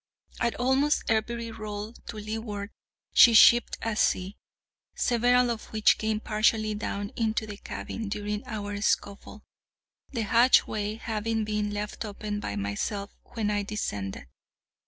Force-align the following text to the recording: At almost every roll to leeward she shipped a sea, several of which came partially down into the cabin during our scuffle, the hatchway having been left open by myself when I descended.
At 0.39 0.55
almost 0.55 1.03
every 1.11 1.51
roll 1.51 1.93
to 2.07 2.15
leeward 2.17 2.71
she 3.13 3.35
shipped 3.35 3.77
a 3.83 3.95
sea, 3.95 4.35
several 4.95 5.51
of 5.51 5.65
which 5.65 5.99
came 5.99 6.19
partially 6.19 6.73
down 6.73 7.11
into 7.15 7.45
the 7.45 7.57
cabin 7.57 8.09
during 8.09 8.41
our 8.47 8.81
scuffle, 8.81 9.43
the 10.09 10.23
hatchway 10.23 10.95
having 10.95 11.43
been 11.43 11.69
left 11.69 12.03
open 12.03 12.39
by 12.39 12.55
myself 12.55 13.11
when 13.35 13.51
I 13.51 13.61
descended. 13.61 14.25